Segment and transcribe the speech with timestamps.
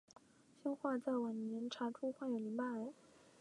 [0.63, 2.91] 宣化在晚年查出患有淋巴癌。